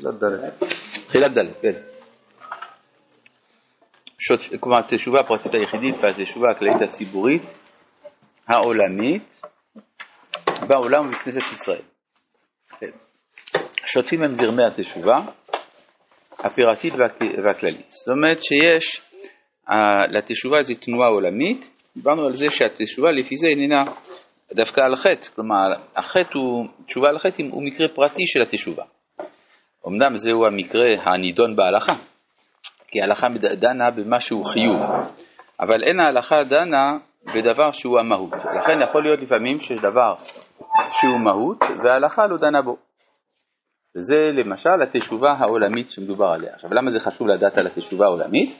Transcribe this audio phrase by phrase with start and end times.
[0.00, 0.48] תחילת ד'.
[1.08, 1.72] תחילת ד', כן.
[4.60, 7.42] כלומר, התשובה הפרטית היחידית והתשובה הכללית הציבורית
[8.48, 9.40] העולמית
[10.68, 11.82] בעולם ובכנסת ישראל.
[12.78, 12.90] כן.
[13.86, 15.16] שוטפים הם זרמי התשובה
[16.38, 16.94] הפירטית
[17.44, 17.86] והכללית.
[17.88, 19.00] זאת אומרת שיש
[20.10, 23.84] לתשובה איזו תנועה עולמית, דיברנו על זה שהתשובה לפי זה איננה
[24.52, 28.84] דווקא על חטא, כלומר החטא הוא, תשובה על חטא הוא מקרה פרטי של התשובה.
[29.86, 31.92] אמנם זהו המקרה הנידון בהלכה,
[32.88, 33.26] כי ההלכה
[33.60, 34.80] דנה במה שהוא חיוב,
[35.60, 36.98] אבל אין ההלכה דנה
[37.34, 38.32] בדבר שהוא המהות.
[38.32, 40.14] לכן יכול להיות לפעמים שיש דבר
[40.90, 42.76] שהוא מהות וההלכה לא דנה בו.
[43.96, 46.54] וזה למשל התשובה העולמית שמדובר עליה.
[46.54, 48.50] עכשיו למה זה חשוב לדעת על התשובה העולמית?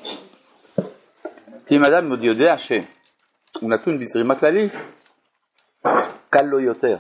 [1.67, 4.73] כי אם אדם עוד יודע שהוא נתון בזרימה כללית,
[6.31, 6.97] קל לו יותר.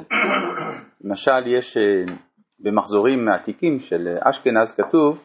[1.04, 2.14] למשל יש אה,
[2.62, 5.18] במחזורים העתיקים של אשכנז כתוב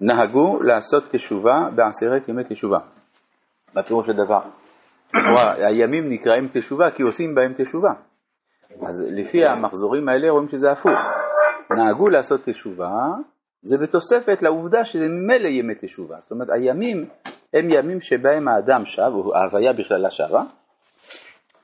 [0.00, 2.78] נהגו לעשות תשובה בעשרת ימי תשובה.
[3.74, 4.40] בפירוש של דבר.
[5.58, 7.90] הימים נקראים תשובה כי עושים בהם תשובה.
[8.88, 10.92] אז לפי המחזורים האלה רואים שזה הפוך.
[11.76, 12.92] נהגו לעשות תשובה,
[13.62, 16.16] זה בתוספת לעובדה שזה ממילא ימי תשובה.
[16.20, 17.08] זאת אומרת, הימים
[17.54, 20.42] הם ימים שבהם האדם שב, או ההוויה בכללה שבה,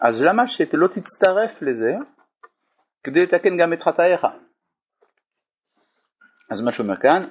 [0.01, 1.93] אז למה שלא תצטרף לזה
[3.05, 4.21] כדי לתקן גם את חטאיך?
[6.51, 7.23] אז מה שאומר כאן,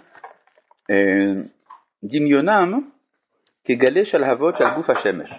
[0.92, 1.42] אה,
[2.04, 2.90] דמיונם
[3.64, 5.30] כגלי שלהבות של גוף השמש.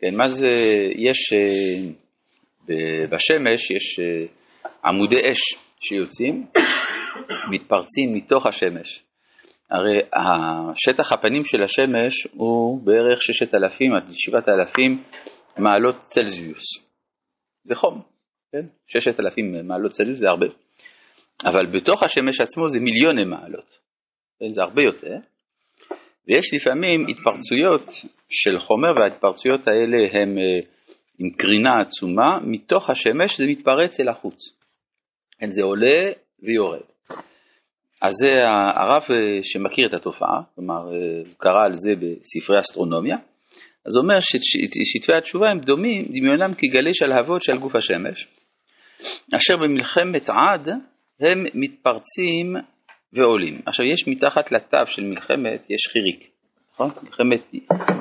[0.00, 0.48] כן, מה זה,
[0.96, 4.26] יש, אה, בשמש יש אה,
[4.84, 5.40] עמודי אש
[5.80, 6.46] שיוצאים,
[7.50, 9.04] מתפרצים מתוך השמש.
[9.70, 9.98] הרי
[10.74, 15.02] שטח הפנים של השמש הוא בערך 6,000 עד 7,000
[15.58, 16.64] מעלות צלזיוס.
[17.64, 18.02] זה חום,
[18.52, 18.66] כן?
[18.86, 20.46] 6,000 מעלות צלזיוס זה הרבה.
[21.44, 23.78] אבל בתוך השמש עצמו זה מיליוני מעלות?
[24.50, 25.16] זה הרבה יותר.
[26.28, 27.90] ויש לפעמים התפרצויות
[28.28, 30.60] של חומר וההתפרצויות האלה הן אה,
[31.18, 34.38] עם קרינה עצומה, מתוך השמש זה מתפרץ אל החוץ.
[35.38, 36.80] כן, זה עולה ויורד.
[38.02, 43.16] אז זה הרב אה, שמכיר את התופעה, כלומר אה, הוא קרא על זה בספרי אסטרונומיה,
[43.86, 48.26] אז הוא אומר ששטפי התשובה הם דומים, דמיונם כגלי שלהבות של גוף השמש,
[49.36, 50.68] אשר במלחמת עד
[51.20, 52.56] הם מתפרצים
[53.12, 53.60] ועולים.
[53.66, 56.30] עכשיו יש מתחת לתו של מלחמת, יש חיריק,
[56.74, 56.88] נכון?
[57.02, 57.40] מלחמת,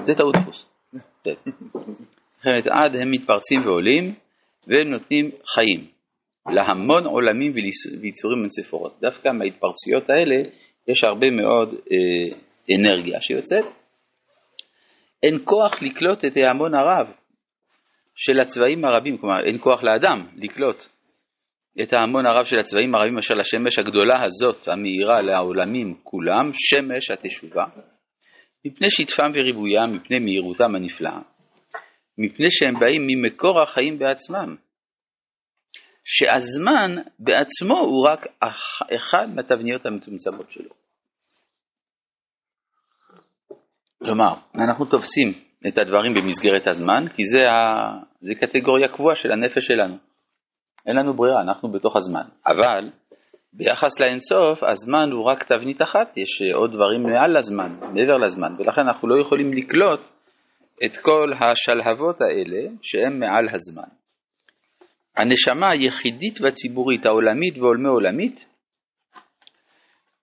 [0.03, 0.69] זה טעות דפוס.
[1.25, 4.13] מלחמת עד הם מתפרצים ועולים
[4.67, 5.88] והם נותנים חיים
[6.49, 7.53] להמון עולמים
[8.01, 8.97] ויצורים מנצפורות.
[9.01, 10.35] דווקא מההתפרצויות האלה
[10.88, 12.38] יש הרבה מאוד אה,
[12.75, 13.66] אנרגיה שיוצאת.
[15.23, 17.13] אין כוח לקלוט את ההמון הרב
[18.16, 20.83] של הצבעים הרבים, כלומר אין כוח לאדם לקלוט
[21.84, 27.66] את ההמון הרב של הצבעים הרבים אשר לשמש הגדולה הזאת המאירה לעולמים כולם, שמש התשובה,
[28.66, 31.20] מפני שטפם וריבוים, מפני מהירותם הנפלאה,
[32.18, 34.56] מפני שהם באים ממקור החיים בעצמם,
[36.06, 38.26] שהזמן בעצמו הוא רק
[38.96, 40.70] אחד מהתבניות המצומצמות שלו.
[44.03, 45.34] כלומר, אנחנו תופסים
[45.68, 47.53] את הדברים במסגרת הזמן, כי זה, ה...
[48.22, 50.10] זה קטגוריה קבועה של הנפש שלנו.
[50.88, 52.24] אין לנו ברירה, אנחנו בתוך הזמן.
[52.47, 52.90] אבל
[53.53, 58.88] ביחס לאינסוף, הזמן הוא רק תבנית אחת, יש עוד דברים מעל הזמן, מעבר לזמן, ולכן
[58.88, 60.00] אנחנו לא יכולים לקלוט
[60.86, 63.90] את כל השלהבות האלה שהם מעל הזמן.
[65.18, 68.46] הנשמה היחידית והציבורית, העולמית ועולמי עולמית,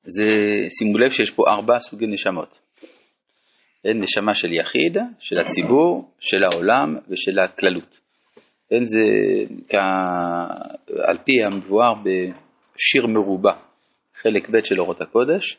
[0.03, 0.25] זה,
[0.79, 2.59] שימו לב שיש פה ארבע סוגי נשמות.
[3.85, 8.08] אין נשמה של יחיד, של הציבור, של העולם ושל הכללות.
[8.71, 9.05] אין זה
[9.69, 9.75] כ...
[11.09, 13.53] על פי המבואר בשיר מרובע,
[14.15, 15.56] חלק ב' של אורות הקודש,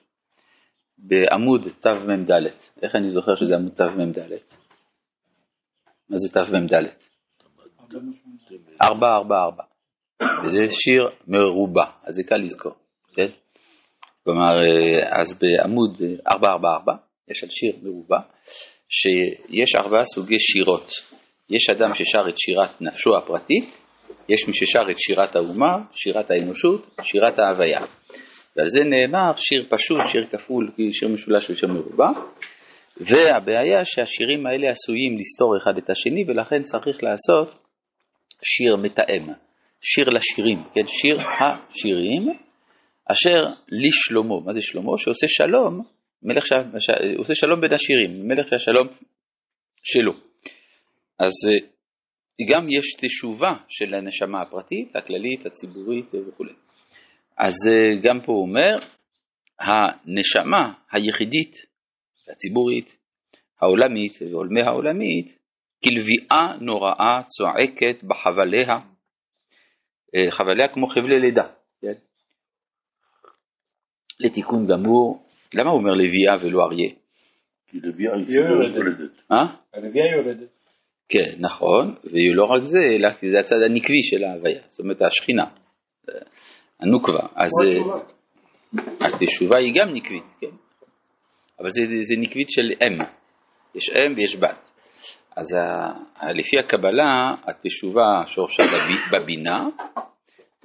[0.97, 2.31] בעמוד תמ"ד.
[2.81, 4.20] איך אני זוכר שזה עמוד תמ"ד?
[6.09, 6.74] מה זה תמ"ד?
[8.81, 9.64] ארבע, ארבע, ארבע.
[10.44, 12.74] וזה שיר מרובע, אז זה קל לזכור,
[13.16, 13.28] כן?
[14.23, 14.56] כלומר,
[15.22, 16.94] אז בעמוד ארבע, ארבע, ארבע,
[17.32, 18.20] יש על שיר מרובע,
[18.90, 21.19] שיש ארבעה סוגי שירות.
[21.49, 23.78] יש אדם ששר את שירת נפשו הפרטית,
[24.29, 27.79] יש מי ששר את שירת האומה, שירת האנושות, שירת ההוויה.
[28.55, 32.09] ועל זה נאמר שיר פשוט, שיר כפול, שיר משולש ושיר מרובע.
[32.97, 37.55] והבעיה שהשירים האלה עשויים לסתור אחד את השני ולכן צריך לעשות
[38.43, 39.28] שיר מתאם,
[39.81, 42.40] שיר לשירים, כן, שיר השירים,
[43.11, 44.91] אשר לשלמה, מה זה שלמה?
[44.97, 45.81] שעושה שלום,
[46.23, 46.51] מלך ש...
[47.17, 48.87] עושה שלום בין השירים, מלך שהשלום
[49.84, 50.28] שלו.
[51.20, 51.68] אז אה,
[52.52, 56.46] גם יש תשובה של הנשמה הפרטית, הכללית, הציבורית וכו'.
[57.38, 58.78] אז אה, גם פה הוא אומר,
[59.60, 61.56] הנשמה היחידית,
[62.32, 62.96] הציבורית,
[63.62, 65.40] העולמית ועולמי העולמית,
[65.84, 68.68] כלביאה נוראה צועקת בחבליה,
[70.16, 71.48] אה, חבליה כמו חבלי לידה,
[71.82, 71.94] כן?
[74.20, 76.90] לתיקון גמור, למה הוא אומר לביאה ולא אריה?
[77.68, 79.12] כי לביאה היא יולדת.
[79.32, 79.56] אה?
[79.74, 80.59] הלוויה יולדת.
[81.09, 85.46] כן, נכון, ולא רק זה, אלא כי זה הצד הנקבי של ההוויה, זאת אומרת השכינה,
[86.79, 88.02] הנוקבה, אז אה,
[89.02, 89.56] התשובה.
[89.59, 90.56] היא גם נקבית, כן,
[91.59, 93.06] אבל זה, זה נקבית של אם,
[93.76, 94.70] יש אם ויש בת,
[95.35, 99.67] אז ה, לפי הקבלה התשובה שורשה בב- בבינה,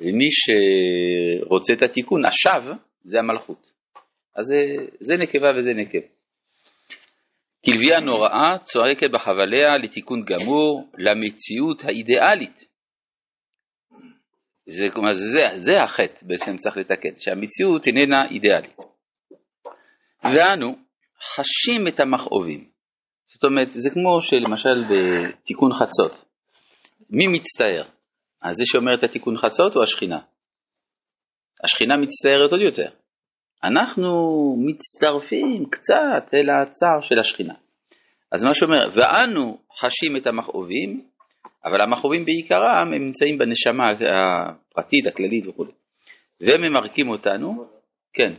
[0.00, 3.70] ומי שרוצה את התיקון, השב, זה המלכות,
[4.36, 6.13] אז זה, זה נקבה וזה נקב.
[7.64, 12.74] כלביאה נוראה צועקת בחבליה לתיקון גמור למציאות האידיאלית.
[14.66, 18.76] זה, כלומר, זה, זה החטא בעצם צריך לתקן, שהמציאות איננה אידיאלית.
[20.24, 20.76] ואנו
[21.34, 22.68] חשים את המכאובים.
[23.24, 26.24] זאת אומרת, זה כמו שלמשל בתיקון חצות.
[27.10, 27.84] מי מצטער?
[28.42, 30.18] אז זה שאומר את התיקון חצות או השכינה?
[31.64, 33.03] השכינה מצטערת עוד יותר.
[33.64, 34.10] אנחנו
[34.58, 37.54] מצטרפים קצת אל הצער של השכינה.
[38.32, 41.04] אז מה שאומר, ואנו חשים את המכאובים,
[41.64, 45.64] אבל המכאובים בעיקרם הם נמצאים בנשמה הפרטית, הכללית וכו'.
[46.40, 47.66] והם ממרקים אותנו,
[48.12, 48.34] כן,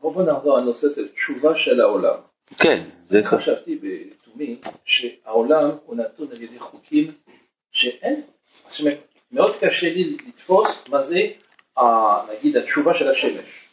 [0.00, 2.20] בוא נחזור לנושא של תשובה של העולם.
[2.58, 7.12] כן, זה חשבתי לתומי שהעולם הוא נתון על ידי חוקים
[7.72, 8.20] שאין,
[8.68, 8.98] זאת אומרת,
[9.32, 11.18] מאוד קשה לי לתפוס מה זה,
[11.76, 13.68] ה- נגיד, התשובה של השמש.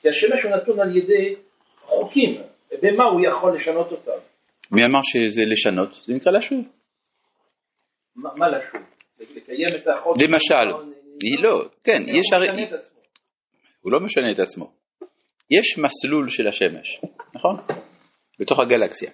[0.00, 1.34] כי השמש הוא נתון על ידי
[1.80, 2.40] חוקים,
[2.82, 4.18] במה הוא יכול לשנות אותם?
[4.72, 5.94] מי אמר שזה לשנות?
[5.94, 6.58] זה נקרא לשוב.
[8.16, 8.80] מה מה לשוב?
[9.20, 10.16] לקיים את החוק?
[10.18, 10.68] למשל,
[11.22, 13.00] היא לא, כן, יש הרי, משנה את עצמו.
[13.80, 14.72] הוא לא משנה את עצמו.
[15.50, 17.00] יש מסלול של השמש,
[17.34, 17.56] נכון?
[18.40, 19.10] בתוך הגלקסיה.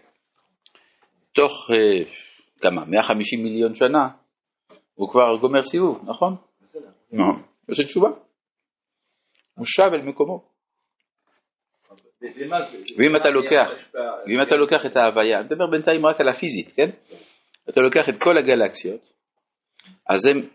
[1.33, 2.05] תוך אה,
[2.61, 4.09] כמה, 150 מיליון שנה,
[4.95, 6.37] הוא כבר גומר סיבוב, נכון?
[7.13, 7.43] נכון.
[7.69, 8.09] עושה תשובה.
[9.55, 10.55] הוא שב אל מקומו.
[12.99, 13.71] ואם אתה לוקח,
[14.27, 16.91] ואם אתה לוקח את ההוויה, אני מדבר בינתיים רק על הפיזית, כן?
[17.69, 19.13] אתה לוקח את כל הגלקסיות,
[20.09, 20.49] אז הן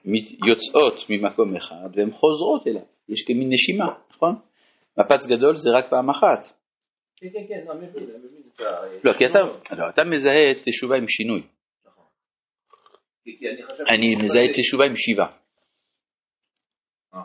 [0.47, 4.35] יוצאות ממקום אחד והן חוזרות אליו, יש כמין נשימה, נכון?
[4.97, 6.53] מפץ גדול זה רק פעם אחת.
[7.18, 8.39] כן, כן, כן, אני מבין, אני מבין.
[9.03, 9.39] לא, כי אתה,
[9.77, 11.42] לא, מזהה תשובה עם שינוי,
[13.38, 13.46] כי-
[13.96, 15.26] אני מזהה את תשובה עם שיבה,
[17.14, 17.20] אה.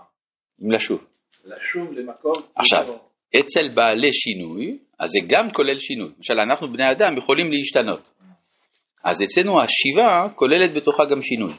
[0.60, 1.06] עם לשוב.
[1.44, 2.34] לשוב למקום...
[2.56, 2.96] עכשיו,
[3.40, 6.12] אצל בעלי שינוי, אז זה גם כולל שינוי.
[6.16, 8.14] למשל, אנחנו בני אדם יכולים להשתנות.
[9.04, 11.52] אז אצלנו השיבה כוללת בתוכה גם שינוי.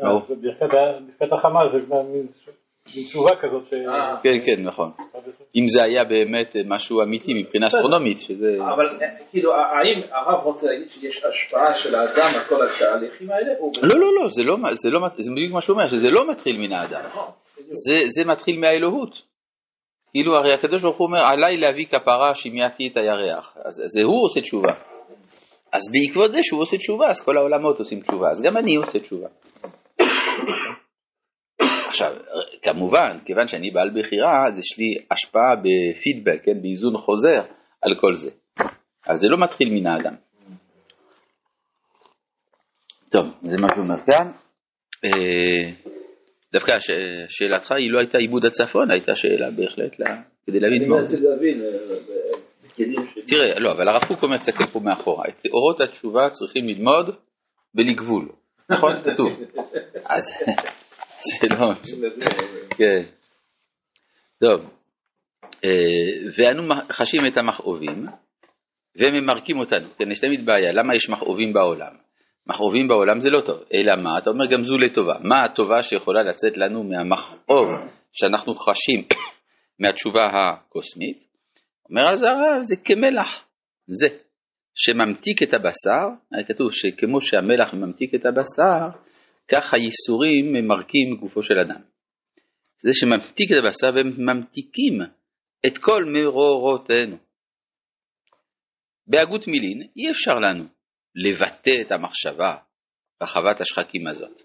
[0.00, 0.08] לא.
[0.10, 0.34] אה, זה
[2.84, 3.74] תשובה כזאת ש...
[3.74, 4.16] אה.
[4.22, 4.90] כן, כן, נכון.
[5.56, 8.56] אם זה היה באמת משהו אמיתי מבחינה אסטרונומית, שזה...
[8.74, 13.52] אבל אה, כאילו, האם הרב רוצה להגיד שיש השפעה של האדם על כל התהליכים האלה?
[13.82, 16.56] לא, לא, לא, זה לא, זה לא, זה בדיוק מה שהוא אומר, שזה לא מתחיל
[16.58, 17.00] מן האדם.
[17.06, 17.28] נכון.
[17.70, 19.22] זה, זה מתחיל מהאלוהות.
[20.10, 24.24] כאילו הרי הקדוש ברוך הוא אומר עליי להביא כפרה שמייתי את הירח, אז זה הוא
[24.24, 24.72] עושה תשובה.
[25.72, 28.98] אז בעקבות זה שהוא עושה תשובה, אז כל העולמות עושים תשובה, אז גם אני עושה
[28.98, 29.28] תשובה.
[31.92, 32.12] עכשיו,
[32.62, 37.40] כמובן, כיוון שאני בעל בחירה, אז יש לי השפעה בפידבק, כן, באיזון חוזר
[37.82, 38.30] על כל זה.
[39.06, 40.14] אז זה לא מתחיל מן האדם.
[43.08, 44.32] טוב, זה מה שהוא אומר כאן.
[45.04, 45.72] אה,
[46.52, 46.72] דווקא
[47.28, 49.96] שאלתך היא לא הייתה עיבוד הצפון, הייתה שאלה בהחלט
[50.46, 51.68] כדי להבין מה להבין, אה,
[52.76, 53.22] שלי.
[53.26, 57.16] תראה, לא, אבל הרב קוק אומר, תסתכל פה מאחורה, את אורות התשובה צריכים ללמוד
[57.74, 58.28] בלגבול,
[58.70, 58.92] נכון?
[59.04, 59.28] כתוב.
[60.14, 60.22] אז
[61.52, 61.98] לא משהו.
[62.76, 63.02] כן.
[64.40, 64.70] טוב.
[65.64, 66.62] אה, ואנו
[66.92, 68.06] חשים את המכאובים,
[68.96, 69.88] והם ממרקים אותנו.
[69.98, 71.92] כן, יש תמיד בעיה, למה יש מכאובים בעולם?
[72.46, 74.18] מכאובים בעולם זה לא טוב, אלא מה?
[74.18, 75.14] אתה אומר גם זו לטובה.
[75.20, 77.68] מה הטובה שיכולה לצאת לנו מהמכאוב
[78.12, 79.04] שאנחנו חשים
[79.80, 81.24] מהתשובה הקוסמית?
[81.90, 83.44] אומר על זה הרב, זה כמלח,
[83.86, 84.06] זה,
[84.74, 88.98] שממתיק את הבשר, היה כתוב שכמו שהמלח ממתיק את הבשר,
[89.50, 91.80] כך הייסורים ממרקים גופו של אדם.
[92.78, 95.00] זה שממתיק את הבשר והם ממתיקים
[95.66, 97.16] את כל מרורותינו.
[99.06, 100.64] בהגות מילין אי אפשר לנו
[101.14, 102.56] לבטא את המחשבה
[103.22, 104.42] רחבת השחקים הזאת.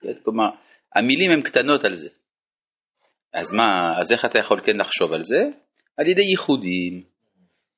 [0.00, 0.12] כן?
[0.24, 0.50] כלומר,
[0.96, 2.08] המילים הן קטנות על זה.
[3.32, 5.40] אז מה, אז איך אתה יכול כן לחשוב על זה?
[5.96, 7.04] על ידי ייחודים.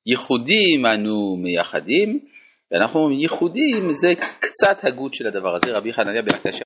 [0.06, 2.28] ייחודים אנו מייחדים
[2.73, 4.08] ואנחנו ייחודים זה
[4.40, 6.50] קצת הגות של הדבר הזה, רבי חנניה בן עקשיא